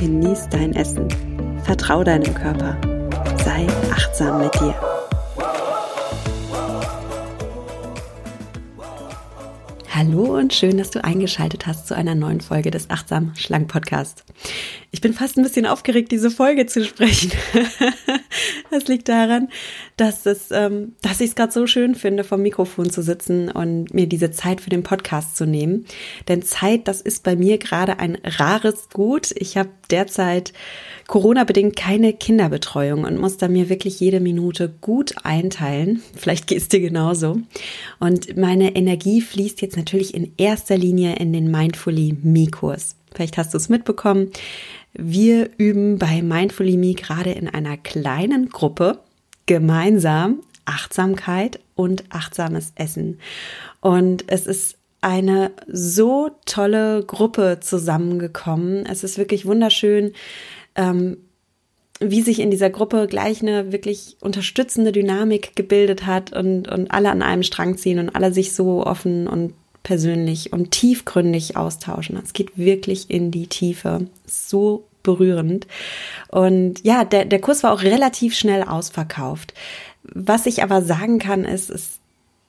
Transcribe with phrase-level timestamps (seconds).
[0.00, 1.06] genieß dein Essen.
[1.64, 2.74] Vertrau deinem Körper.
[3.44, 4.74] Sei achtsam mit dir.
[9.94, 14.24] Hallo und schön, dass du eingeschaltet hast zu einer neuen Folge des Achtsam Schlank Podcast.
[14.92, 17.30] Ich bin fast ein bisschen aufgeregt, diese Folge zu sprechen.
[18.70, 19.48] das liegt daran,
[19.96, 23.94] dass es, ähm, dass ich es gerade so schön finde, vom Mikrofon zu sitzen und
[23.94, 25.86] mir diese Zeit für den Podcast zu nehmen.
[26.26, 29.30] Denn Zeit, das ist bei mir gerade ein rares Gut.
[29.36, 30.52] Ich habe derzeit
[31.06, 36.02] Corona-bedingt keine Kinderbetreuung und muss da mir wirklich jede Minute gut einteilen.
[36.16, 37.38] Vielleicht geht es dir genauso.
[38.00, 42.96] Und meine Energie fließt jetzt natürlich in erster Linie in den Mindfully Me-Kurs.
[43.12, 44.30] Vielleicht hast du es mitbekommen.
[44.92, 48.98] Wir üben bei Mindfully Me gerade in einer kleinen Gruppe
[49.46, 53.18] gemeinsam Achtsamkeit und achtsames Essen.
[53.80, 58.84] Und es ist eine so tolle Gruppe zusammengekommen.
[58.86, 60.12] Es ist wirklich wunderschön,
[60.74, 61.16] ähm,
[62.00, 67.10] wie sich in dieser Gruppe gleich eine wirklich unterstützende Dynamik gebildet hat und, und alle
[67.10, 72.18] an einem Strang ziehen und alle sich so offen und persönlich und tiefgründig austauschen.
[72.22, 74.06] Es geht wirklich in die Tiefe.
[74.26, 75.66] So berührend.
[76.28, 79.54] Und ja, der, der Kurs war auch relativ schnell ausverkauft.
[80.02, 81.98] Was ich aber sagen kann, ist, es,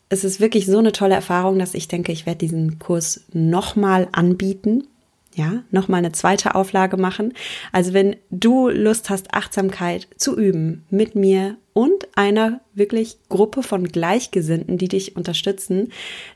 [0.09, 4.07] es ist wirklich so eine tolle Erfahrung, dass ich denke, ich werde diesen Kurs nochmal
[4.11, 4.87] anbieten
[5.35, 7.33] ja, nochmal eine zweite Auflage machen.
[7.71, 13.87] Also wenn du Lust hast, Achtsamkeit zu üben mit mir und einer wirklich Gruppe von
[13.87, 15.93] Gleichgesinnten, die dich unterstützen,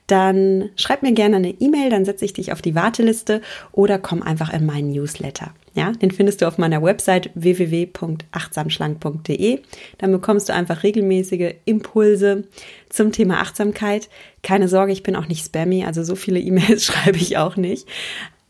[0.07, 3.41] dann schreib mir gerne eine E-Mail, dann setze ich dich auf die Warteliste
[3.73, 5.53] oder komm einfach in meinen Newsletter.
[5.73, 9.59] Ja, den findest du auf meiner Website www.achtsamschlank.de.
[9.97, 12.45] Dann bekommst du einfach regelmäßige Impulse
[12.87, 14.07] zum Thema Achtsamkeit.
[14.41, 17.89] Keine Sorge, ich bin auch nicht spammy, also so viele E-Mails schreibe ich auch nicht.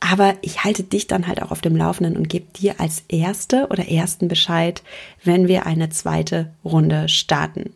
[0.07, 3.67] Aber ich halte dich dann halt auch auf dem Laufenden und gebe dir als Erste
[3.71, 4.83] oder Ersten Bescheid,
[5.23, 7.73] wenn wir eine zweite Runde starten.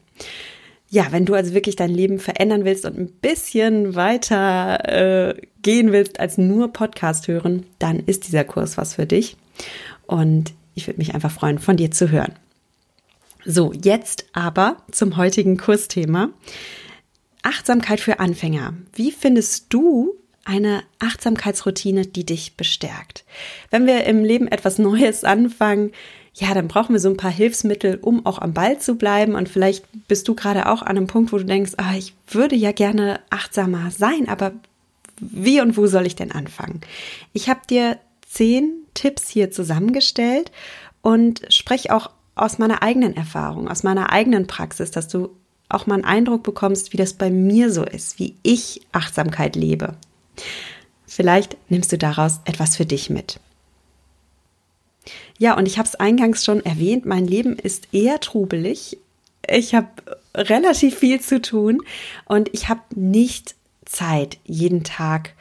[0.92, 5.92] Ja, wenn du also wirklich dein Leben verändern willst und ein bisschen weiter äh, gehen
[5.92, 9.36] willst als nur Podcast hören, dann ist dieser Kurs was für dich.
[10.06, 12.34] Und ich würde mich einfach freuen, von dir zu hören.
[13.44, 16.30] So, jetzt aber zum heutigen Kursthema.
[17.42, 18.76] Achtsamkeit für Anfänger.
[18.94, 20.14] Wie findest du
[20.46, 23.24] eine Achtsamkeitsroutine, die dich bestärkt.
[23.70, 25.92] Wenn wir im Leben etwas Neues anfangen,
[26.34, 29.36] ja, dann brauchen wir so ein paar Hilfsmittel, um auch am Ball zu bleiben.
[29.36, 32.56] Und vielleicht bist du gerade auch an einem Punkt, wo du denkst, ah, ich würde
[32.56, 34.54] ja gerne achtsamer sein, aber
[35.20, 36.82] wie und wo soll ich denn anfangen?
[37.34, 37.98] Ich habe dir
[38.28, 40.52] zehn Tipps hier zusammengestellt
[41.02, 45.30] und spreche auch aus meiner eigenen Erfahrung, aus meiner eigenen Praxis, dass du
[45.68, 49.96] auch mal einen Eindruck bekommst, wie das bei mir so ist, wie ich Achtsamkeit lebe.
[51.06, 53.40] Vielleicht nimmst du daraus etwas für dich mit.
[55.38, 58.98] Ja, und ich habe es eingangs schon erwähnt, mein Leben ist eher trubelig.
[59.48, 59.88] Ich habe
[60.36, 61.82] relativ viel zu tun
[62.26, 63.56] und ich habe nicht
[63.86, 65.34] Zeit, jeden Tag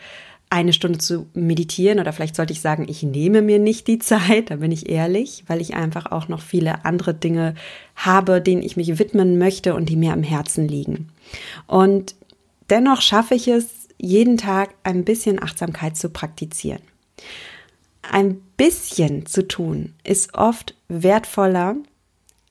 [0.51, 4.51] eine Stunde zu meditieren oder vielleicht sollte ich sagen, ich nehme mir nicht die Zeit,
[4.51, 7.55] da bin ich ehrlich, weil ich einfach auch noch viele andere Dinge
[7.97, 11.09] habe, denen ich mich widmen möchte und die mir am Herzen liegen.
[11.67, 12.15] Und
[12.71, 13.67] dennoch schaffe ich es,
[13.99, 16.83] jeden Tag ein bisschen Achtsamkeit zu praktizieren.
[18.03, 21.77] Ein bisschen zu tun ist oft wertvoller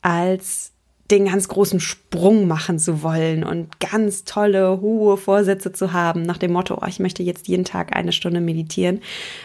[0.02, 0.72] als
[1.10, 6.36] den ganz großen Sprung machen zu wollen und ganz tolle, hohe Vorsätze zu haben nach
[6.36, 9.00] dem Motto, oh, ich möchte jetzt jeden Tag eine Stunde meditieren,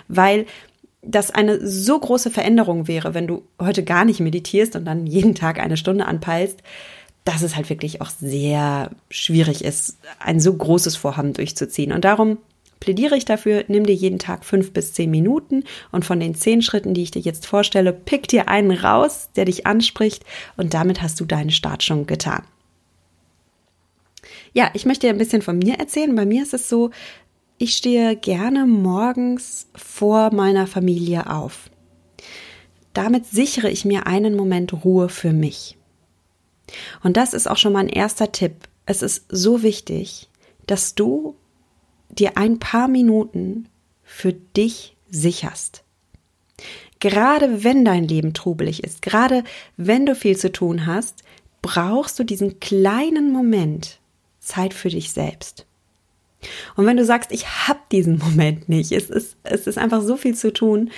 [0.09, 0.45] weil
[1.01, 5.35] das eine so große Veränderung wäre, wenn du heute gar nicht meditierst und dann jeden
[5.35, 6.61] Tag eine Stunde anpeilst,
[7.25, 11.91] dass es halt wirklich auch sehr schwierig ist, ein so großes Vorhaben durchzuziehen.
[11.91, 12.37] Und darum
[12.79, 16.61] plädiere ich dafür, nimm dir jeden Tag fünf bis zehn Minuten und von den zehn
[16.61, 20.25] Schritten, die ich dir jetzt vorstelle, pick dir einen raus, der dich anspricht
[20.57, 22.43] und damit hast du deinen Start schon getan.
[24.51, 26.13] Ja, ich möchte dir ein bisschen von mir erzählen.
[26.13, 26.91] Bei mir ist es so,
[27.57, 31.69] ich stehe gerne morgens vor meiner Familie auf.
[32.93, 35.77] Damit sichere ich mir einen Moment Ruhe für mich.
[37.03, 38.53] Und das ist auch schon mal ein erster Tipp.
[38.85, 40.29] Es ist so wichtig,
[40.65, 41.35] dass du
[42.09, 43.67] dir ein paar Minuten
[44.03, 45.83] für dich sicherst.
[46.99, 49.43] gerade wenn dein Leben trubelig ist, gerade
[49.75, 51.23] wenn du viel zu tun hast,
[51.61, 53.99] brauchst du diesen kleinen Moment
[54.39, 55.65] Zeit für dich selbst.
[56.75, 60.15] Und wenn du sagst, ich habe diesen Moment nicht, es ist, es ist einfach so
[60.15, 60.91] viel zu tun,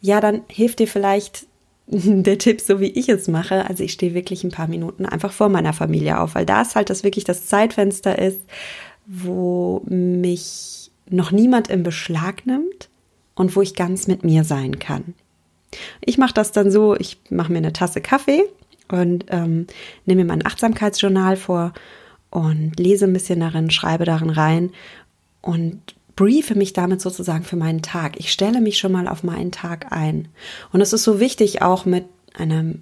[0.00, 1.46] ja, dann hilft dir vielleicht
[1.86, 3.68] der Tipp, so wie ich es mache.
[3.68, 6.76] Also ich stehe wirklich ein paar Minuten einfach vor meiner Familie auf, weil da ist
[6.76, 8.40] halt das wirklich das Zeitfenster ist,
[9.06, 12.88] wo mich noch niemand im Beschlag nimmt
[13.34, 15.14] und wo ich ganz mit mir sein kann.
[16.00, 18.44] Ich mache das dann so, ich mache mir eine Tasse Kaffee
[18.88, 19.66] und ähm,
[20.06, 21.72] nehme mir mein Achtsamkeitsjournal vor
[22.30, 24.70] und lese ein bisschen darin, schreibe darin rein
[25.42, 28.18] und briefe mich damit sozusagen für meinen Tag.
[28.18, 30.28] Ich stelle mich schon mal auf meinen Tag ein.
[30.72, 32.74] Und es ist so wichtig, auch mit einer,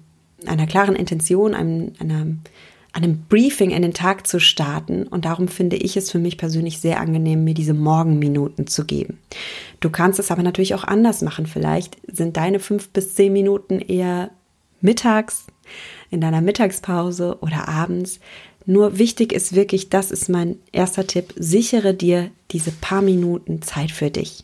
[0.45, 2.27] einer klaren Intention, einem, einer,
[2.93, 5.07] einem Briefing in den Tag zu starten.
[5.07, 9.17] Und darum finde ich es für mich persönlich sehr angenehm, mir diese Morgenminuten zu geben.
[9.79, 11.47] Du kannst es aber natürlich auch anders machen.
[11.47, 14.29] Vielleicht sind deine fünf bis zehn Minuten eher
[14.81, 15.47] mittags,
[16.11, 18.19] in deiner Mittagspause oder abends.
[18.65, 23.91] Nur wichtig ist wirklich, das ist mein erster Tipp, sichere dir diese paar Minuten Zeit
[23.91, 24.43] für dich.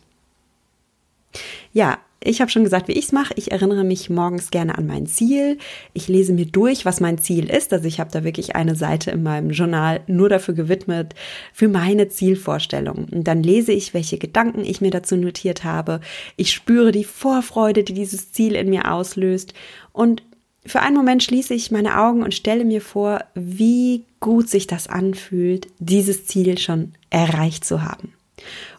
[1.72, 3.32] Ja, ich habe schon gesagt, wie ich es mache.
[3.36, 5.56] Ich erinnere mich morgens gerne an mein Ziel.
[5.94, 7.72] Ich lese mir durch, was mein Ziel ist.
[7.72, 11.14] Also ich habe da wirklich eine Seite in meinem Journal nur dafür gewidmet,
[11.54, 13.06] für meine Zielvorstellung.
[13.10, 16.00] Und dann lese ich, welche Gedanken ich mir dazu notiert habe.
[16.36, 19.54] Ich spüre die Vorfreude, die dieses Ziel in mir auslöst.
[19.92, 20.22] Und
[20.66, 24.88] für einen Moment schließe ich meine Augen und stelle mir vor, wie gut sich das
[24.88, 28.12] anfühlt, dieses Ziel schon erreicht zu haben.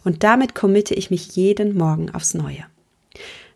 [0.04, 2.64] Und damit committe ich mich jeden Morgen aufs Neue.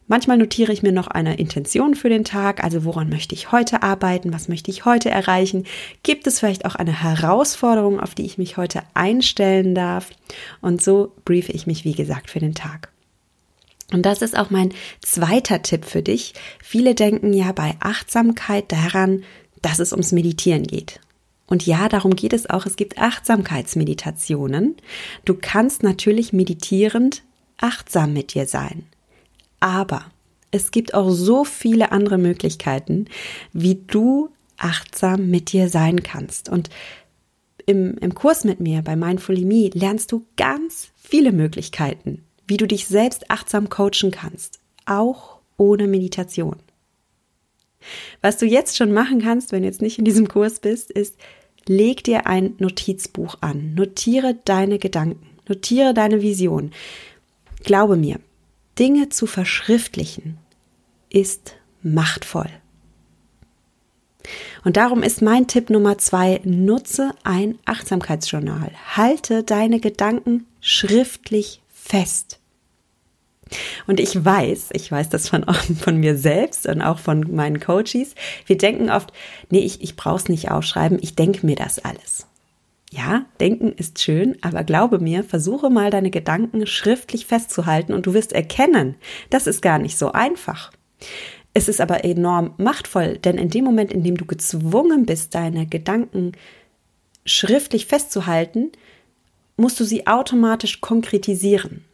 [0.08, 3.82] Manchmal notiere ich mir noch eine Intention für den Tag, also woran möchte ich heute
[3.82, 5.64] arbeiten, was möchte ich heute erreichen,
[6.04, 10.10] gibt es vielleicht auch eine Herausforderung, auf die ich mich heute einstellen darf
[10.60, 12.88] und so briefe ich mich, wie gesagt, für den Tag.
[13.92, 16.34] Und das ist auch mein zweiter Tipp für dich.
[16.62, 19.22] Viele denken ja bei Achtsamkeit daran,
[19.62, 21.00] dass es ums Meditieren geht.
[21.46, 22.66] Und ja, darum geht es auch.
[22.66, 24.76] Es gibt Achtsamkeitsmeditationen.
[25.24, 27.22] Du kannst natürlich meditierend
[27.58, 28.84] achtsam mit dir sein.
[29.60, 30.06] Aber
[30.50, 33.06] es gibt auch so viele andere Möglichkeiten,
[33.52, 36.48] wie du achtsam mit dir sein kannst.
[36.48, 36.70] Und
[37.66, 42.66] im, im Kurs mit mir bei Mindfully Me lernst du ganz viele Möglichkeiten, wie du
[42.66, 46.56] dich selbst achtsam coachen kannst, auch ohne Meditation.
[48.20, 51.16] Was du jetzt schon machen kannst, wenn du jetzt nicht in diesem Kurs bist, ist,
[51.66, 56.72] leg dir ein Notizbuch an, notiere deine Gedanken, notiere deine Vision.
[57.62, 58.20] Glaube mir,
[58.78, 60.38] Dinge zu verschriftlichen
[61.08, 62.50] ist machtvoll.
[64.64, 68.72] Und darum ist mein Tipp Nummer zwei, nutze ein Achtsamkeitsjournal.
[68.96, 72.40] Halte deine Gedanken schriftlich fest.
[73.86, 75.44] Und ich weiß, ich weiß das von,
[75.80, 78.14] von mir selbst und auch von meinen Coaches,
[78.46, 79.12] wir denken oft,
[79.50, 82.26] nee, ich, ich brauche es nicht aufschreiben, ich denke mir das alles.
[82.92, 88.14] Ja, denken ist schön, aber glaube mir, versuche mal deine Gedanken schriftlich festzuhalten und du
[88.14, 88.94] wirst erkennen,
[89.30, 90.72] das ist gar nicht so einfach.
[91.52, 95.66] Es ist aber enorm machtvoll, denn in dem Moment, in dem du gezwungen bist, deine
[95.66, 96.32] Gedanken
[97.24, 98.72] schriftlich festzuhalten,
[99.56, 101.84] musst du sie automatisch konkretisieren.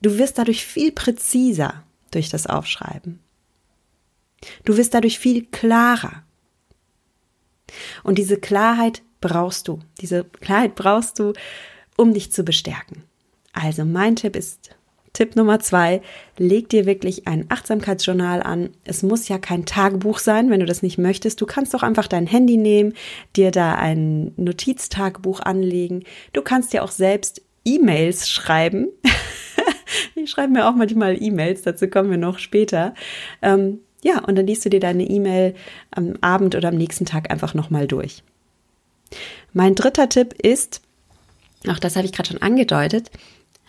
[0.00, 3.20] Du wirst dadurch viel präziser durch das Aufschreiben.
[4.64, 6.24] Du wirst dadurch viel klarer.
[8.02, 9.78] Und diese Klarheit brauchst du.
[10.00, 11.32] Diese Klarheit brauchst du,
[11.96, 13.04] um dich zu bestärken.
[13.52, 14.76] Also mein Tipp ist
[15.12, 16.00] Tipp Nummer zwei,
[16.38, 18.70] leg dir wirklich ein Achtsamkeitsjournal an.
[18.84, 21.40] Es muss ja kein Tagebuch sein, wenn du das nicht möchtest.
[21.40, 22.94] Du kannst doch einfach dein Handy nehmen,
[23.36, 26.04] dir da ein Notiztagebuch anlegen.
[26.32, 28.88] Du kannst dir auch selbst E-Mails schreiben.
[30.14, 32.94] ich schreibe mir auch manchmal E-Mails, dazu kommen wir noch später.
[33.42, 35.54] Ähm, ja, und dann liest du dir deine E-Mail
[35.90, 38.22] am Abend oder am nächsten Tag einfach nochmal durch.
[39.52, 40.80] Mein dritter Tipp ist,
[41.68, 43.10] auch das habe ich gerade schon angedeutet,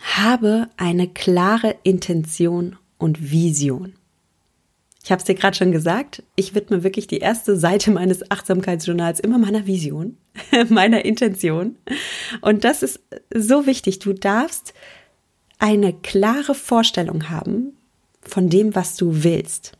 [0.04, 3.94] habe eine klare Intention und Vision.
[5.02, 9.20] Ich habe es dir gerade schon gesagt, ich widme wirklich die erste Seite meines Achtsamkeitsjournals
[9.20, 10.16] immer meiner Vision,
[10.68, 11.76] meiner Intention.
[12.40, 13.00] Und das ist
[13.34, 13.98] so wichtig.
[13.98, 14.72] Du darfst
[15.58, 17.76] eine klare Vorstellung haben
[18.22, 19.72] von dem, was du willst.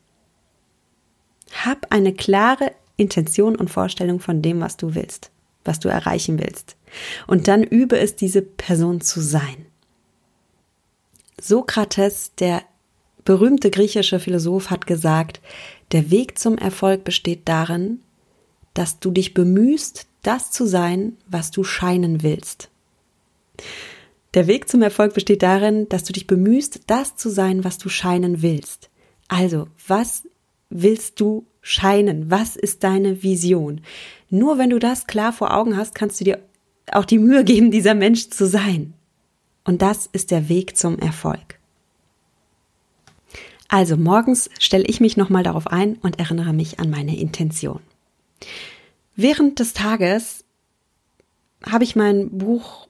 [1.64, 5.30] Hab eine klare Intention und Vorstellung von dem, was du willst,
[5.64, 6.76] was du erreichen willst.
[7.26, 9.66] Und dann übe es, diese Person zu sein.
[11.46, 12.62] Sokrates, der
[13.24, 15.40] berühmte griechische Philosoph, hat gesagt,
[15.92, 18.00] der Weg zum Erfolg besteht darin,
[18.72, 22.70] dass du dich bemühst, das zu sein, was du scheinen willst.
[24.32, 27.88] Der Weg zum Erfolg besteht darin, dass du dich bemühst, das zu sein, was du
[27.88, 28.90] scheinen willst.
[29.28, 30.24] Also, was
[30.70, 32.30] willst du scheinen?
[32.30, 33.82] Was ist deine Vision?
[34.30, 36.40] Nur wenn du das klar vor Augen hast, kannst du dir
[36.90, 38.94] auch die Mühe geben, dieser Mensch zu sein.
[39.64, 41.58] Und das ist der Weg zum Erfolg.
[43.68, 47.80] Also morgens stelle ich mich nochmal darauf ein und erinnere mich an meine Intention.
[49.16, 50.44] Während des Tages
[51.64, 52.88] habe ich mein Buch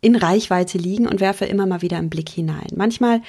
[0.00, 2.68] in Reichweite liegen und werfe immer mal wieder einen Blick hinein.
[2.76, 3.22] Manchmal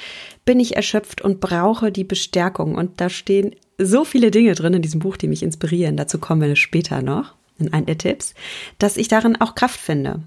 [0.44, 4.82] bin ich erschöpft und brauche die Bestärkung und da stehen so viele Dinge drin in
[4.82, 5.98] diesem Buch, die mich inspirieren.
[5.98, 8.34] Dazu kommen wir später noch in einen der Tipps,
[8.78, 10.22] dass ich darin auch Kraft finde.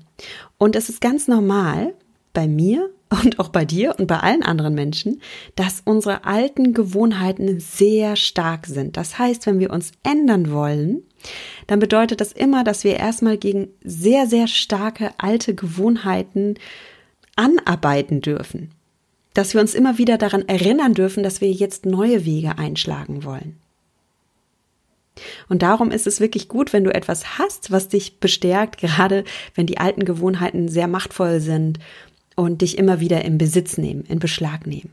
[0.56, 1.92] Und es ist ganz normal
[2.38, 5.20] bei mir und auch bei dir und bei allen anderen Menschen,
[5.56, 8.96] dass unsere alten Gewohnheiten sehr stark sind.
[8.96, 11.02] Das heißt, wenn wir uns ändern wollen,
[11.66, 16.54] dann bedeutet das immer, dass wir erstmal gegen sehr, sehr starke alte Gewohnheiten
[17.34, 18.70] anarbeiten dürfen.
[19.34, 23.56] Dass wir uns immer wieder daran erinnern dürfen, dass wir jetzt neue Wege einschlagen wollen.
[25.48, 29.24] Und darum ist es wirklich gut, wenn du etwas hast, was dich bestärkt, gerade
[29.56, 31.80] wenn die alten Gewohnheiten sehr machtvoll sind
[32.38, 34.90] und dich immer wieder in Besitz nehmen, in Beschlag nehmen.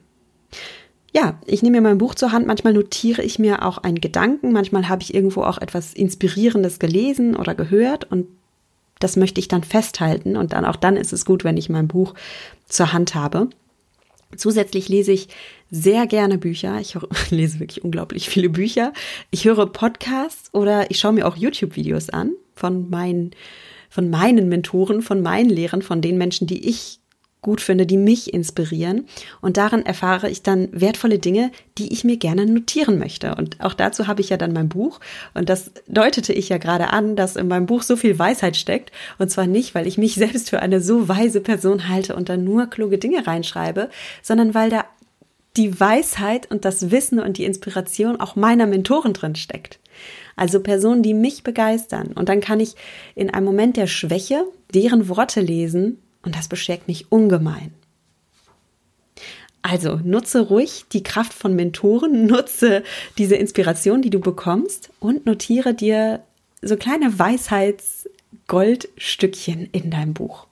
[1.14, 4.52] Ja, ich nehme mir mein Buch zur Hand, manchmal notiere ich mir auch einen Gedanken,
[4.52, 8.28] manchmal habe ich irgendwo auch etwas Inspirierendes gelesen oder gehört und
[9.00, 11.88] das möchte ich dann festhalten und dann auch dann ist es gut, wenn ich mein
[11.88, 12.16] Buch
[12.68, 13.50] zur Hand habe.
[14.36, 15.28] Zusätzlich lese ich
[15.70, 16.80] sehr gerne Bücher.
[16.82, 16.98] Ich
[17.30, 18.92] lese wirklich unglaublich viele Bücher.
[19.30, 23.32] Ich höre Podcasts oder ich schaue mir auch YouTube-Videos an von meinen,
[23.90, 27.00] von meinen Mentoren, von meinen Lehrern, von den Menschen, die ich
[27.46, 29.06] gut finde, die mich inspirieren.
[29.40, 33.36] Und darin erfahre ich dann wertvolle Dinge, die ich mir gerne notieren möchte.
[33.36, 35.00] Und auch dazu habe ich ja dann mein Buch.
[35.36, 38.92] Und das deutete ich ja gerade an, dass in meinem Buch so viel Weisheit steckt.
[39.20, 42.36] Und zwar nicht, weil ich mich selbst für eine so weise Person halte und da
[42.36, 43.92] nur kluge Dinge reinschreibe,
[44.24, 44.86] sondern weil da
[45.56, 49.80] die Weisheit und das Wissen und die Inspiration auch meiner Mentoren drin steckt.
[50.36, 52.08] Also Personen, die mich begeistern.
[52.08, 52.76] Und dann kann ich
[53.14, 57.74] in einem Moment der Schwäche deren Worte lesen und das bestärkt mich ungemein.
[59.62, 62.84] Also nutze ruhig die Kraft von Mentoren, nutze
[63.18, 66.22] diese Inspiration, die du bekommst und notiere dir
[66.62, 70.48] so kleine Weisheitsgoldstückchen in deinem Buch.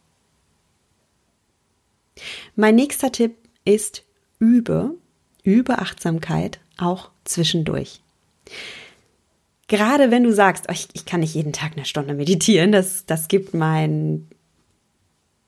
[2.56, 4.04] Mein nächster Tipp ist
[4.40, 4.96] übe,
[5.44, 8.02] übe Achtsamkeit auch zwischendurch.
[9.68, 13.06] Gerade wenn du sagst, oh, ich, ich, kann nicht jeden Tag eine Stunde meditieren, das,
[13.06, 14.28] das gibt mein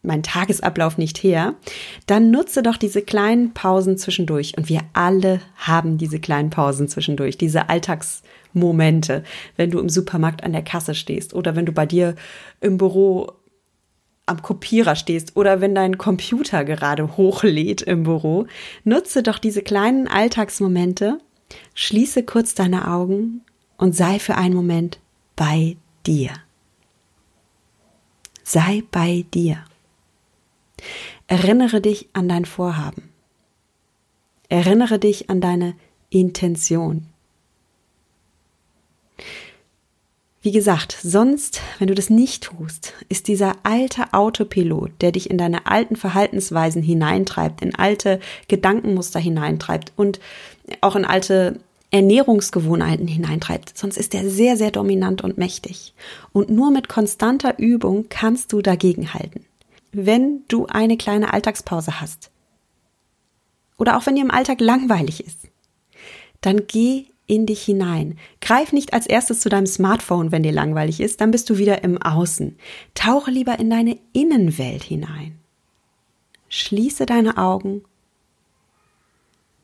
[0.05, 1.55] mein Tagesablauf nicht her,
[2.07, 4.57] dann nutze doch diese kleinen Pausen zwischendurch.
[4.57, 9.23] Und wir alle haben diese kleinen Pausen zwischendurch, diese Alltagsmomente,
[9.57, 12.15] wenn du im Supermarkt an der Kasse stehst oder wenn du bei dir
[12.61, 13.33] im Büro
[14.25, 18.47] am Kopierer stehst oder wenn dein Computer gerade hochlädt im Büro.
[18.83, 21.19] Nutze doch diese kleinen Alltagsmomente,
[21.75, 23.41] schließe kurz deine Augen
[23.77, 24.99] und sei für einen Moment
[25.35, 26.31] bei dir.
[28.43, 29.57] Sei bei dir.
[31.27, 33.09] Erinnere dich an dein Vorhaben.
[34.49, 35.75] Erinnere dich an deine
[36.09, 37.07] Intention.
[40.41, 45.39] Wie gesagt, sonst, wenn du das nicht tust, ist dieser alte Autopilot, der dich in
[45.39, 50.19] deine alten Verhaltensweisen hineintreibt, in alte Gedankenmuster hineintreibt und
[50.81, 53.75] auch in alte Ernährungsgewohnheiten hineintreibt.
[53.75, 55.95] Sonst ist der sehr, sehr dominant und mächtig.
[56.31, 59.45] Und nur mit konstanter Übung kannst du dagegenhalten
[59.95, 62.31] wenn du eine kleine Alltagspause hast.
[63.77, 65.47] Oder auch wenn dir im Alltag langweilig ist.
[66.41, 68.17] Dann geh in dich hinein.
[68.41, 71.83] Greif nicht als erstes zu deinem Smartphone, wenn dir langweilig ist, dann bist du wieder
[71.83, 72.57] im Außen.
[72.93, 75.39] Tauche lieber in deine Innenwelt hinein.
[76.49, 77.83] Schließe deine Augen.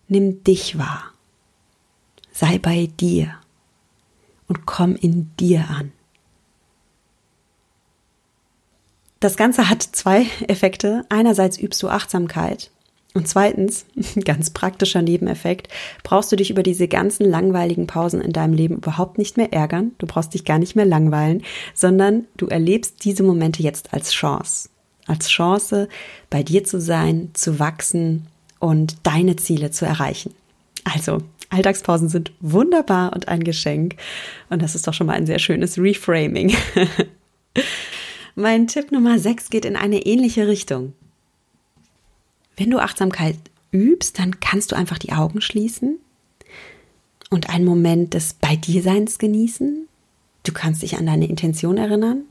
[0.08, 1.14] Nimm dich wahr.
[2.32, 3.36] Sei bei dir
[4.48, 5.92] und komm in dir an.
[9.22, 11.06] Das Ganze hat zwei Effekte.
[11.10, 12.72] Einerseits übst du Achtsamkeit.
[13.14, 13.86] Und zweitens,
[14.26, 15.68] ganz praktischer Nebeneffekt,
[16.04, 19.92] brauchst du dich über diese ganzen langweiligen Pausen in deinem Leben überhaupt nicht mehr ärgern.
[20.00, 21.44] Du brauchst dich gar nicht mehr langweilen,
[21.76, 24.70] sondern du erlebst diese Momente jetzt als Chance.
[25.06, 25.88] Als Chance,
[26.32, 28.26] bei dir zu sein, zu wachsen
[28.58, 30.34] und deine Ziele zu erreichen.
[30.84, 33.98] Also, Alltagspausen sind wunderbar und ein Geschenk.
[34.50, 36.56] Und das ist doch schon mal ein sehr schönes Reframing.
[38.36, 40.94] Mein Tipp Nummer 6 geht in eine ähnliche Richtung.
[42.56, 43.38] Wenn du Achtsamkeit
[43.72, 45.98] übst, dann kannst du einfach die Augen schließen
[47.30, 49.88] und einen Moment des Bei dir Seins genießen.
[50.44, 52.24] Du kannst dich an deine Intention erinnern.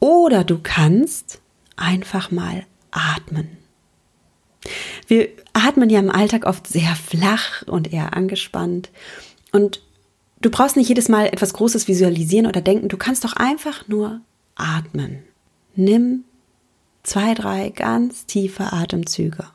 [0.00, 1.40] Oder du kannst
[1.76, 3.48] einfach mal atmen.
[5.06, 8.90] Wir atmen ja im Alltag oft sehr flach und eher angespannt.
[9.52, 9.82] Und
[10.40, 14.20] du brauchst nicht jedes Mal etwas Großes visualisieren oder denken, du kannst doch einfach nur
[14.58, 15.22] atmen.
[15.74, 16.24] Nimm
[17.02, 19.46] zwei, drei ganz tiefe Atemzüge.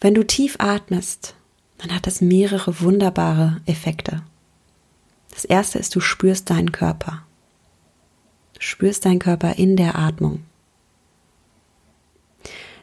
[0.00, 1.34] Wenn du tief atmest,
[1.78, 4.22] dann hat das mehrere wunderbare Effekte.
[5.30, 7.24] Das erste ist, du spürst deinen Körper.
[8.52, 10.44] Du spürst deinen Körper in der Atmung.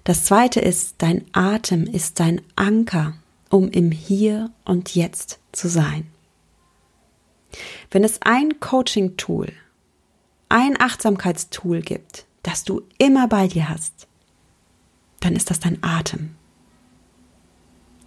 [0.04, 3.14] Das zweite ist, dein Atem ist dein Anker,
[3.50, 6.08] um im Hier und Jetzt zu sein.
[7.90, 9.52] Wenn es ein Coaching-Tool,
[10.50, 14.08] ein Achtsamkeitstool gibt, das du immer bei dir hast,
[15.20, 16.36] dann ist das dein Atem.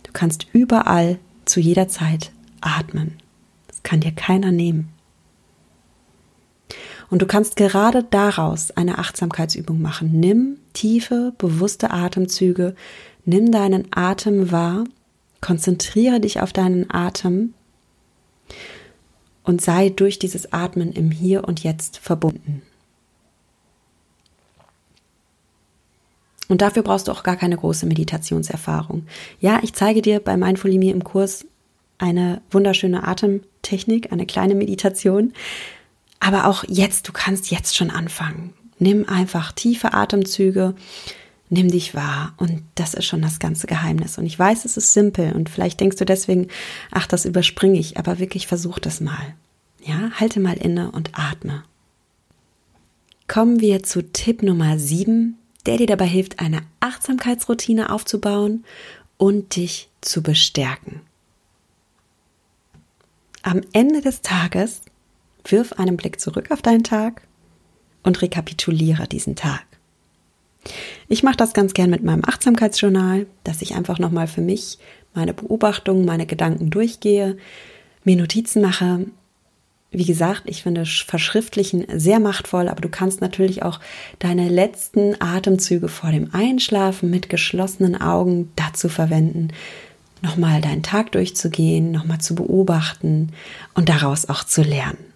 [0.03, 3.19] Du kannst überall zu jeder Zeit atmen.
[3.69, 4.91] Das kann dir keiner nehmen.
[7.11, 10.19] Und du kannst gerade daraus eine Achtsamkeitsübung machen.
[10.19, 12.75] Nimm tiefe, bewusste Atemzüge,
[13.25, 14.85] nimm deinen Atem wahr,
[15.41, 17.55] konzentriere dich auf deinen Atem
[19.45, 22.63] und sei durch dieses Atmen im Hier und Jetzt verbunden.
[26.49, 29.07] Und dafür brauchst du auch gar keine große Meditationserfahrung.
[29.41, 31.47] Ja, ich zeige dir bei Mindfully Me im Kurs
[31.99, 35.33] eine wunderschöne Atemtechnik, eine kleine Meditation.
[36.21, 38.53] Aber auch jetzt, du kannst jetzt schon anfangen.
[38.79, 40.75] Nimm einfach tiefe Atemzüge,
[41.55, 44.19] nimm dich wahr und das ist schon das ganze Geheimnis.
[44.19, 46.49] Und ich weiß, es ist simpel und vielleicht denkst du deswegen,
[46.91, 49.35] ach, das überspringe ich, aber wirklich versuch das mal.
[49.83, 51.63] Ja, halte mal inne und atme.
[53.29, 58.65] Kommen wir zu Tipp Nummer 7, der dir dabei hilft, eine Achtsamkeitsroutine aufzubauen
[59.17, 61.01] und dich zu bestärken.
[63.43, 64.83] Am Ende des Tages
[65.45, 67.23] wirf einen Blick zurück auf deinen Tag
[68.03, 69.65] und rekapituliere diesen Tag.
[71.09, 74.79] Ich mache das ganz gern mit meinem Achtsamkeitsjournal, dass ich einfach nochmal für mich
[75.15, 77.37] meine Beobachtungen, meine Gedanken durchgehe,
[78.05, 79.07] mir Notizen mache.
[79.91, 83.79] Wie gesagt, ich finde Verschriftlichen sehr machtvoll, aber du kannst natürlich auch
[84.19, 89.49] deine letzten Atemzüge vor dem Einschlafen mit geschlossenen Augen dazu verwenden,
[90.21, 93.31] nochmal deinen Tag durchzugehen, nochmal zu beobachten
[93.75, 95.14] und daraus auch zu lernen.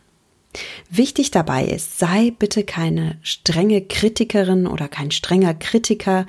[0.91, 6.27] Wichtig dabei ist, sei bitte keine strenge Kritikerin oder kein strenger Kritiker,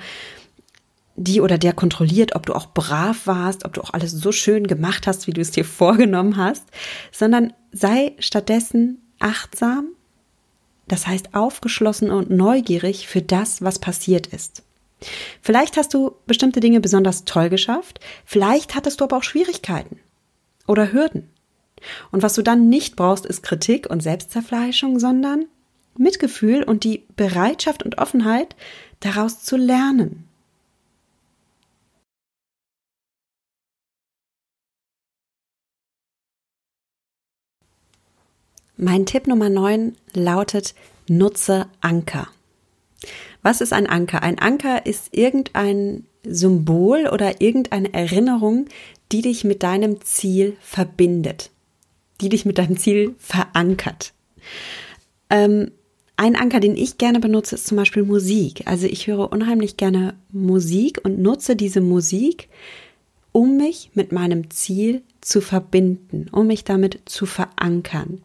[1.16, 4.66] die oder der kontrolliert, ob du auch brav warst, ob du auch alles so schön
[4.66, 6.64] gemacht hast, wie du es dir vorgenommen hast,
[7.12, 9.88] sondern sei stattdessen achtsam,
[10.88, 14.62] das heißt aufgeschlossen und neugierig für das, was passiert ist.
[15.40, 19.98] Vielleicht hast du bestimmte Dinge besonders toll geschafft, vielleicht hattest du aber auch Schwierigkeiten
[20.66, 21.30] oder Hürden.
[22.10, 25.46] Und was du dann nicht brauchst, ist Kritik und Selbstzerfleischung, sondern
[25.96, 28.56] Mitgefühl und die Bereitschaft und Offenheit,
[29.00, 30.24] daraus zu lernen.
[38.76, 40.74] Mein Tipp Nummer 9 lautet,
[41.06, 42.28] nutze Anker.
[43.42, 44.22] Was ist ein Anker?
[44.22, 48.66] Ein Anker ist irgendein Symbol oder irgendeine Erinnerung,
[49.12, 51.50] die dich mit deinem Ziel verbindet
[52.20, 54.12] die dich mit deinem Ziel verankert.
[55.28, 55.70] Ähm,
[56.16, 58.66] ein Anker, den ich gerne benutze, ist zum Beispiel Musik.
[58.66, 62.48] Also ich höre unheimlich gerne Musik und nutze diese Musik,
[63.32, 68.20] um mich mit meinem Ziel zu verbinden, um mich damit zu verankern.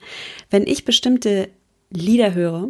[0.50, 1.48] Wenn ich bestimmte
[1.90, 2.70] Lieder höre,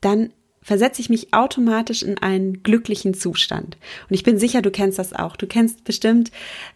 [0.00, 0.32] dann
[0.66, 3.76] versetze ich mich automatisch in einen glücklichen Zustand.
[4.10, 5.36] Und ich bin sicher, du kennst das auch.
[5.36, 6.32] Du kennst bestimmt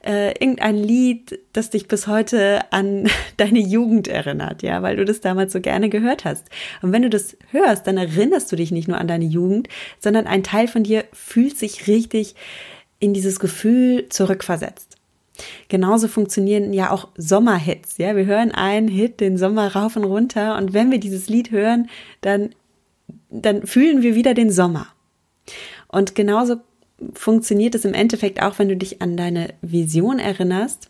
[0.06, 5.20] äh, irgendein Lied, das dich bis heute an deine Jugend erinnert, ja, weil du das
[5.20, 6.46] damals so gerne gehört hast.
[6.82, 10.28] Und wenn du das hörst, dann erinnerst du dich nicht nur an deine Jugend, sondern
[10.28, 12.36] ein Teil von dir fühlt sich richtig
[13.00, 14.98] in dieses Gefühl zurückversetzt.
[15.68, 17.98] Genauso funktionieren ja auch Sommerhits.
[17.98, 21.50] Ja, wir hören einen Hit den Sommer rauf und runter und wenn wir dieses Lied
[21.50, 21.88] hören,
[22.20, 22.50] dann
[23.30, 24.88] dann fühlen wir wieder den Sommer.
[25.88, 26.56] Und genauso
[27.14, 30.88] funktioniert es im Endeffekt auch, wenn du dich an deine Vision erinnerst,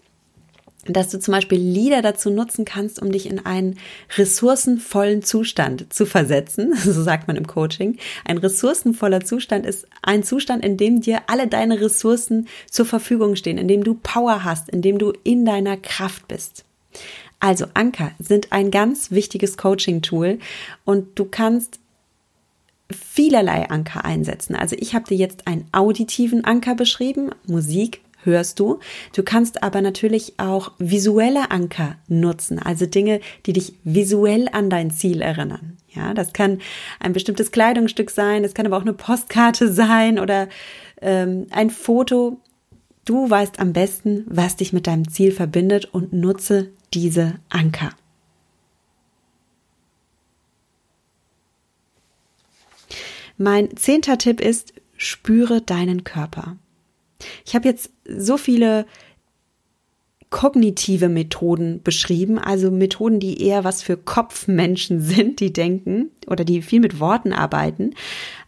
[0.86, 3.78] dass du zum Beispiel Lieder dazu nutzen kannst, um dich in einen
[4.16, 6.74] ressourcenvollen Zustand zu versetzen.
[6.90, 7.98] So sagt man im Coaching.
[8.24, 13.58] Ein ressourcenvoller Zustand ist ein Zustand, in dem dir alle deine Ressourcen zur Verfügung stehen,
[13.58, 16.64] in dem du Power hast, in dem du in deiner Kraft bist.
[17.40, 20.38] Also Anker sind ein ganz wichtiges Coaching-Tool
[20.84, 21.79] und du kannst
[22.92, 24.54] vielerlei Anker einsetzen.
[24.54, 28.80] Also ich habe dir jetzt einen auditiven Anker beschrieben, Musik hörst du.
[29.14, 34.90] Du kannst aber natürlich auch visuelle Anker nutzen, also Dinge, die dich visuell an dein
[34.90, 35.76] Ziel erinnern.
[35.88, 36.58] Ja, das kann
[37.00, 40.48] ein bestimmtes Kleidungsstück sein, das kann aber auch eine Postkarte sein oder
[41.00, 42.40] ähm, ein Foto.
[43.04, 47.90] Du weißt am besten, was dich mit deinem Ziel verbindet und nutze diese Anker.
[53.42, 56.58] Mein zehnter Tipp ist, spüre deinen Körper.
[57.46, 58.84] Ich habe jetzt so viele
[60.28, 66.60] kognitive Methoden beschrieben, also Methoden, die eher was für Kopfmenschen sind, die denken oder die
[66.60, 67.94] viel mit Worten arbeiten.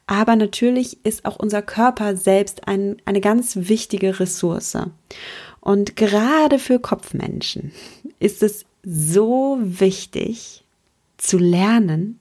[0.07, 4.77] Aber natürlich ist auch unser Körper selbst ein, eine ganz wichtige Ressource.
[5.61, 7.73] Und gerade für Kopfmenschen
[8.19, 10.65] ist es so wichtig
[11.17, 12.19] zu lernen,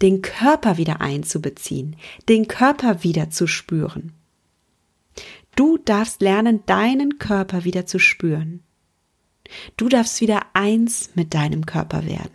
[0.00, 1.96] den Körper wieder einzubeziehen,
[2.28, 4.12] den Körper wieder zu spüren.
[5.54, 8.62] Du darfst lernen, deinen Körper wieder zu spüren.
[9.76, 12.32] Du darfst wieder eins mit deinem Körper werden.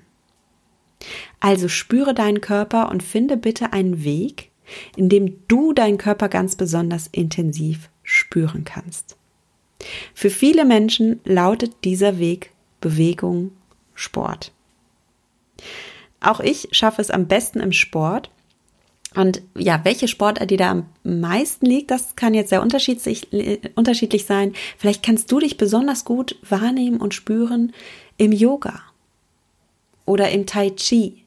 [1.40, 4.52] Also spüre deinen Körper und finde bitte einen Weg,
[4.96, 9.18] in dem du deinen Körper ganz besonders intensiv spüren kannst.
[10.13, 13.52] Für viele Menschen lautet dieser Weg Bewegung,
[13.94, 14.52] Sport.
[16.19, 18.30] Auch ich schaffe es am besten im Sport.
[19.15, 23.27] Und ja, welche Sportart dir da am meisten liegt, das kann jetzt sehr unterschiedlich,
[23.75, 24.53] unterschiedlich sein.
[24.77, 27.73] Vielleicht kannst du dich besonders gut wahrnehmen und spüren
[28.17, 28.82] im Yoga
[30.06, 31.23] oder im Tai Chi.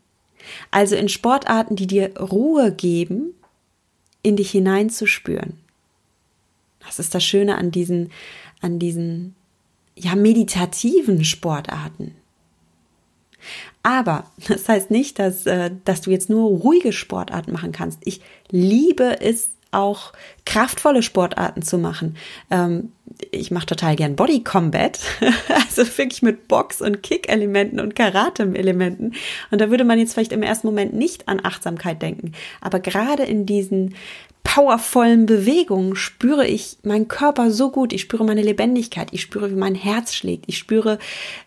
[0.71, 3.35] Also in Sportarten, die dir Ruhe geben,
[4.23, 5.59] in dich hineinzuspüren.
[6.81, 8.11] Das ist das Schöne an diesen,
[8.61, 9.35] an diesen,
[9.97, 12.15] ja, meditativen Sportarten.
[13.83, 18.01] Aber das heißt nicht, dass, äh, dass du jetzt nur ruhige Sportarten machen kannst.
[18.05, 20.13] Ich liebe es auch
[20.45, 22.17] kraftvolle Sportarten zu machen.
[22.51, 22.93] Ähm,
[23.31, 24.99] ich mache total gern Body Combat,
[25.49, 29.15] also wirklich mit Box- und Kick-Elementen und Karate-Elementen.
[29.51, 32.33] Und da würde man jetzt vielleicht im ersten Moment nicht an Achtsamkeit denken.
[32.61, 33.95] Aber gerade in diesen
[34.43, 37.93] powervollen Bewegungen spüre ich meinen Körper so gut.
[37.93, 39.09] Ich spüre meine Lebendigkeit.
[39.13, 40.47] Ich spüre, wie mein Herz schlägt.
[40.49, 40.99] Ich spüre,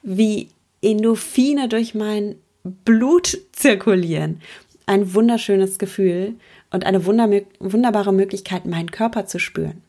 [0.04, 0.50] wie
[0.84, 4.41] Endorphine durch mein Blut zirkulieren.
[4.86, 6.36] Ein wunderschönes Gefühl
[6.72, 9.82] und eine wunderbare Möglichkeit, meinen Körper zu spüren.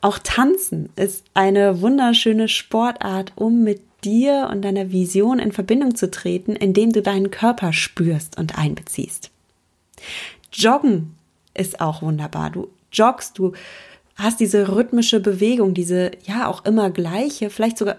[0.00, 6.10] Auch Tanzen ist eine wunderschöne Sportart, um mit dir und deiner Vision in Verbindung zu
[6.10, 9.30] treten, indem du deinen Körper spürst und einbeziehst.
[10.52, 11.14] Joggen
[11.54, 12.50] ist auch wunderbar.
[12.50, 13.52] Du joggst, du
[14.16, 17.96] hast diese rhythmische Bewegung, diese ja auch immer gleiche, vielleicht sogar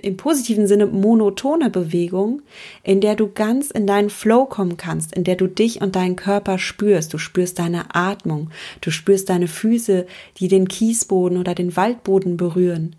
[0.00, 2.42] im positiven Sinne monotone Bewegung,
[2.82, 6.16] in der du ganz in deinen Flow kommen kannst, in der du dich und deinen
[6.16, 7.12] Körper spürst.
[7.12, 10.06] Du spürst deine Atmung, du spürst deine Füße,
[10.38, 12.94] die den Kiesboden oder den Waldboden berühren.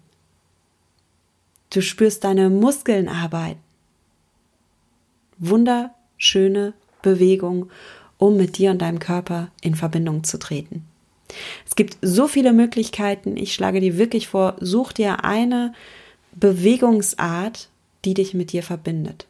[1.69, 3.59] Du spürst deine Muskeln arbeiten.
[5.37, 7.69] Wunderschöne Bewegung,
[8.17, 10.83] um mit dir und deinem Körper in Verbindung zu treten.
[11.65, 13.37] Es gibt so viele Möglichkeiten.
[13.37, 15.73] Ich schlage dir wirklich vor, such dir eine,
[16.33, 17.69] Bewegungsart,
[18.05, 19.27] die dich mit dir verbindet.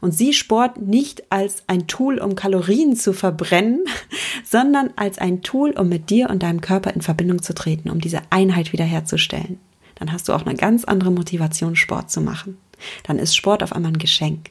[0.00, 3.84] Und sieh Sport nicht als ein Tool, um Kalorien zu verbrennen,
[4.44, 8.00] sondern als ein Tool, um mit dir und deinem Körper in Verbindung zu treten, um
[8.00, 9.58] diese Einheit wiederherzustellen.
[9.96, 12.58] Dann hast du auch eine ganz andere Motivation, Sport zu machen.
[13.04, 14.50] Dann ist Sport auf einmal ein Geschenk.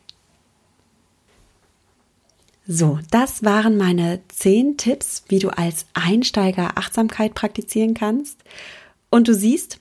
[2.67, 8.37] So, das waren meine zehn Tipps, wie du als Einsteiger Achtsamkeit praktizieren kannst.
[9.09, 9.80] Und du siehst,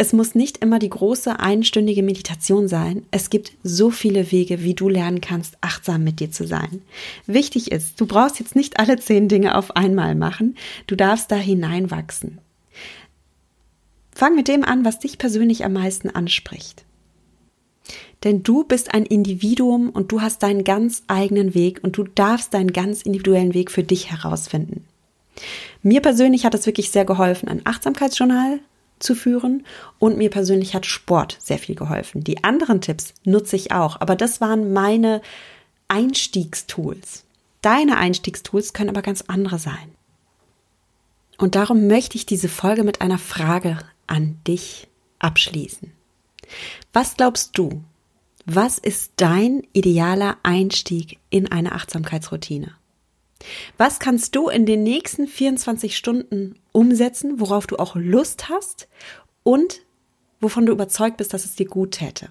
[0.00, 3.04] es muss nicht immer die große einstündige Meditation sein.
[3.10, 6.82] Es gibt so viele Wege, wie du lernen kannst, achtsam mit dir zu sein.
[7.26, 10.56] Wichtig ist, du brauchst jetzt nicht alle zehn Dinge auf einmal machen.
[10.86, 12.38] Du darfst da hineinwachsen.
[14.14, 16.84] Fang mit dem an, was dich persönlich am meisten anspricht.
[18.22, 22.54] Denn du bist ein Individuum und du hast deinen ganz eigenen Weg und du darfst
[22.54, 24.84] deinen ganz individuellen Weg für dich herausfinden.
[25.82, 28.60] Mir persönlich hat es wirklich sehr geholfen, ein Achtsamkeitsjournal
[29.00, 29.64] zu führen
[29.98, 32.24] und mir persönlich hat Sport sehr viel geholfen.
[32.24, 35.22] Die anderen Tipps nutze ich auch, aber das waren meine
[35.88, 37.24] Einstiegstools.
[37.62, 39.94] Deine Einstiegstools können aber ganz andere sein.
[41.38, 45.92] Und darum möchte ich diese Folge mit einer Frage an dich abschließen.
[46.92, 47.82] Was glaubst du?
[48.44, 52.77] Was ist dein idealer Einstieg in eine Achtsamkeitsroutine?
[53.76, 58.88] Was kannst du in den nächsten 24 Stunden umsetzen, worauf du auch Lust hast
[59.42, 59.82] und
[60.40, 62.28] wovon du überzeugt bist, dass es dir gut täte?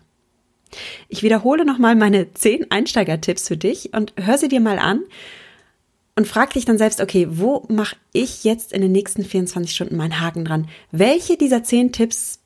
[1.08, 5.02] Ich wiederhole nochmal meine 10 Einsteigertipps für dich und hör sie dir mal an
[6.16, 9.96] und frag dich dann selbst, okay, wo mache ich jetzt in den nächsten 24 Stunden
[9.96, 10.68] meinen Haken dran?
[10.92, 12.40] Welche dieser 10 Tipps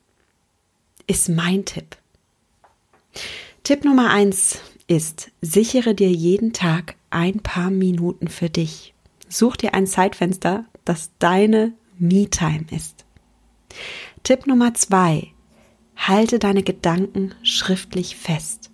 [1.08, 1.97] ist mein Tipp?
[3.63, 4.60] Tipp Nummer 1
[4.92, 8.94] ist, sichere dir jeden Tag ein paar Minuten für dich.
[9.30, 13.06] Such dir ein Zeitfenster, das deine Me-Time ist.
[14.24, 15.30] Tipp Nummer zwei.
[15.96, 18.70] Halte deine Gedanken schriftlich fest.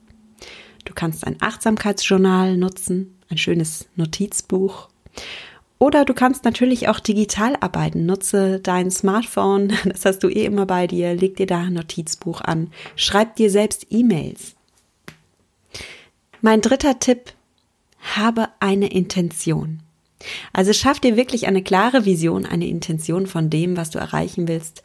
[0.86, 4.90] Du kannst ein Achtsamkeitsjournal nutzen, ein schönes Notizbuch.
[5.78, 8.08] Oder du kannst natürlich auch digital arbeiten.
[8.08, 12.42] Nutze dein Smartphone, das hast du eh immer bei dir, leg dir da ein Notizbuch
[12.42, 14.57] an, schreib dir selbst E-Mails.
[16.41, 17.34] Mein dritter Tipp,
[18.15, 19.80] habe eine Intention.
[20.54, 24.84] Also schaff dir wirklich eine klare Vision, eine Intention von dem, was du erreichen willst.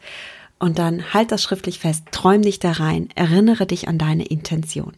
[0.59, 4.93] Und dann halt das schriftlich fest, träum dich da rein, erinnere dich an deine Intention.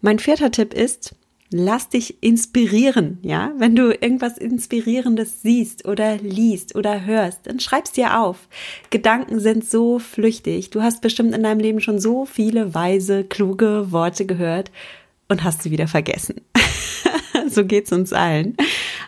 [0.00, 1.14] Mein vierter Tipp ist,
[1.52, 3.52] lass dich inspirieren, ja?
[3.58, 8.48] Wenn du irgendwas Inspirierendes siehst oder liest oder hörst, dann schreib's dir auf.
[8.88, 10.70] Gedanken sind so flüchtig.
[10.70, 14.70] Du hast bestimmt in deinem Leben schon so viele weise, kluge Worte gehört
[15.30, 16.40] und hast sie wieder vergessen.
[17.48, 18.56] so geht's uns allen.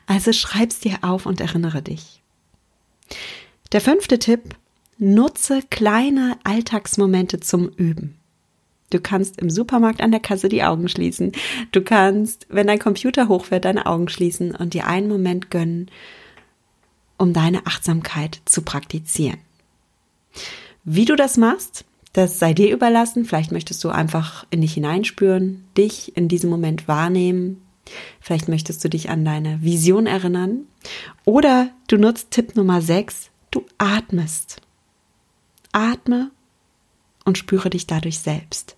[0.07, 2.23] Also schreib's dir auf und erinnere dich.
[3.73, 4.57] Der fünfte Tipp,
[4.99, 8.17] nutze kleine Alltagsmomente zum Üben.
[8.91, 11.33] Du kannst im Supermarkt an der Kasse die Augen schließen.
[11.73, 15.91] Du kannst, wenn dein Computer hochfährt, deine Augen schließen und dir einen Moment gönnen,
[17.17, 19.39] um deine Achtsamkeit zu praktizieren.
[20.85, 23.25] Wie du das machst, das sei dir überlassen.
[23.25, 27.63] Vielleicht möchtest du einfach in dich hineinspüren, dich in diesem Moment wahrnehmen.
[28.21, 30.67] Vielleicht möchtest du dich an deine Vision erinnern.
[31.25, 34.61] Oder du nutzt Tipp Nummer 6, du atmest.
[35.73, 36.31] Atme
[37.25, 38.77] und spüre dich dadurch selbst.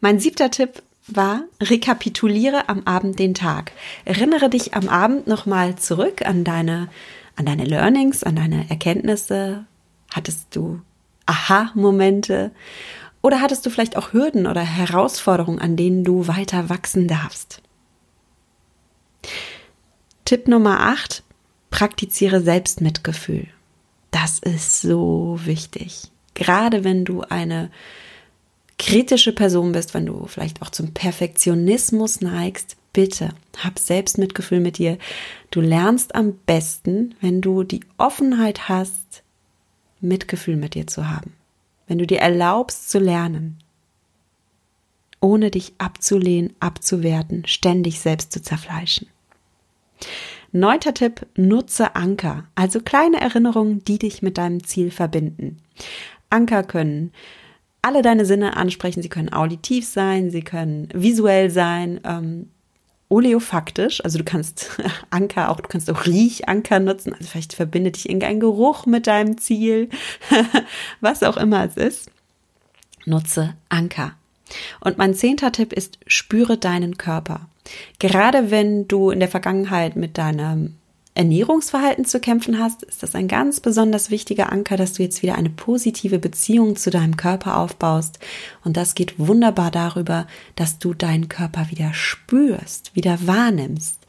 [0.00, 3.72] Mein siebter Tipp war, rekapituliere am Abend den Tag.
[4.04, 6.88] Erinnere dich am Abend nochmal zurück an deine,
[7.36, 9.66] an deine Learnings, an deine Erkenntnisse,
[10.14, 10.80] Hattest du
[11.26, 12.52] Aha-Momente?
[13.20, 17.60] Oder hattest du vielleicht auch Hürden oder Herausforderungen, an denen du weiter wachsen darfst?
[20.24, 21.24] Tipp Nummer 8.
[21.70, 23.48] Praktiziere Selbstmitgefühl.
[24.12, 26.12] Das ist so wichtig.
[26.34, 27.72] Gerade wenn du eine
[28.78, 34.96] kritische Person bist, wenn du vielleicht auch zum Perfektionismus neigst, bitte hab Selbstmitgefühl mit dir.
[35.50, 39.23] Du lernst am besten, wenn du die Offenheit hast,
[40.04, 41.32] Mitgefühl mit dir zu haben,
[41.86, 43.58] wenn du dir erlaubst zu lernen,
[45.20, 49.08] ohne dich abzulehnen, abzuwerten, ständig selbst zu zerfleischen.
[50.52, 55.58] Neunter Tipp, nutze Anker, also kleine Erinnerungen, die dich mit deinem Ziel verbinden.
[56.30, 57.12] Anker können
[57.82, 62.50] alle deine Sinne ansprechen, sie können auditiv sein, sie können visuell sein, ähm,
[63.14, 64.70] oleofaktisch, also du kannst
[65.10, 69.38] Anker auch, du kannst auch Riechanker nutzen, also vielleicht verbindet dich irgendein Geruch mit deinem
[69.38, 69.88] Ziel,
[71.00, 72.10] was auch immer es ist.
[73.06, 74.12] Nutze Anker.
[74.80, 77.48] Und mein zehnter Tipp ist, spüre deinen Körper.
[77.98, 80.74] Gerade wenn du in der Vergangenheit mit deinem
[81.16, 85.36] Ernährungsverhalten zu kämpfen hast, ist das ein ganz besonders wichtiger Anker, dass du jetzt wieder
[85.36, 88.18] eine positive Beziehung zu deinem Körper aufbaust.
[88.64, 94.00] Und das geht wunderbar darüber, dass du deinen Körper wieder spürst, wieder wahrnimmst.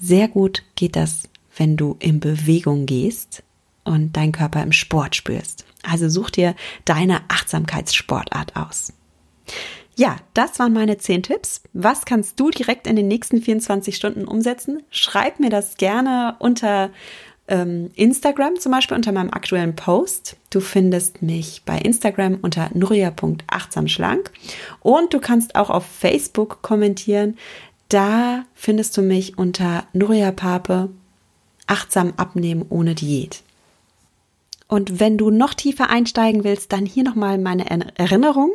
[0.00, 1.24] Sehr gut geht das,
[1.56, 3.42] wenn du in Bewegung gehst
[3.82, 5.64] und deinen Körper im Sport spürst.
[5.82, 8.92] Also such dir deine Achtsamkeitssportart aus.
[9.96, 11.62] Ja, das waren meine zehn Tipps.
[11.72, 14.82] Was kannst du direkt in den nächsten 24 Stunden umsetzen?
[14.90, 16.90] Schreib mir das gerne unter
[17.48, 20.36] ähm, Instagram, zum Beispiel unter meinem aktuellen Post.
[20.50, 24.30] Du findest mich bei Instagram unter nuria.achtsamschlank
[24.80, 27.36] und du kannst auch auf Facebook kommentieren.
[27.88, 30.90] Da findest du mich unter Nuria Pape
[31.66, 33.42] achtsam abnehmen ohne Diät.
[34.68, 38.52] Und wenn du noch tiefer einsteigen willst, dann hier nochmal meine Erinnerung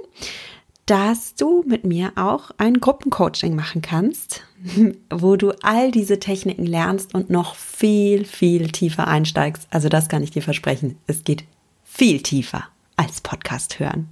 [0.85, 4.43] dass du mit mir auch ein Gruppencoaching machen kannst,
[5.09, 9.67] wo du all diese Techniken lernst und noch viel, viel tiefer einsteigst.
[9.71, 10.97] Also das kann ich dir versprechen.
[11.07, 11.43] Es geht
[11.83, 12.65] viel tiefer
[12.97, 14.09] als Podcast hören.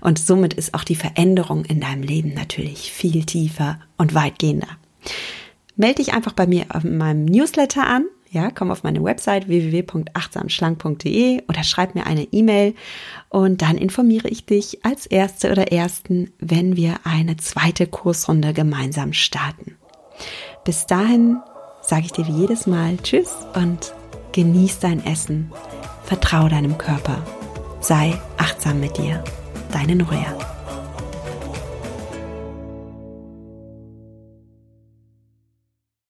[0.00, 4.68] Und somit ist auch die Veränderung in deinem Leben natürlich viel tiefer und weitgehender.
[5.76, 8.06] Melde dich einfach bei mir auf meinem Newsletter an.
[8.34, 12.74] Ja, komm auf meine Website www.achtsamschlank.de oder schreib mir eine E-Mail
[13.28, 19.12] und dann informiere ich dich als Erste oder Ersten, wenn wir eine zweite Kursrunde gemeinsam
[19.12, 19.76] starten.
[20.64, 21.36] Bis dahin
[21.80, 23.94] sage ich dir wie jedes Mal Tschüss und
[24.32, 25.52] genieß dein Essen.
[26.02, 27.22] Vertrau deinem Körper.
[27.78, 29.22] Sei achtsam mit dir.
[29.70, 30.53] Deine Nuria.